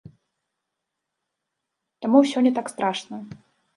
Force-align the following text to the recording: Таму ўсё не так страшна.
Таму 2.07 2.17
ўсё 2.25 2.39
не 2.49 2.53
так 2.59 2.65
страшна. 2.77 3.15